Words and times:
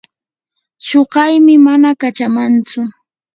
chuqaymi 0.85 1.55
mana 1.65 1.89
kachamantsu. 2.01 2.81